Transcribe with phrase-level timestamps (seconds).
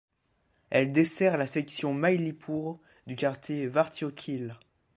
[0.71, 4.57] Elle dessert la section Myllypuro du quartier de Vartiokylä.